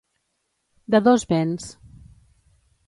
De 0.95 1.03
dos 1.09 1.27
vents. 1.35 1.71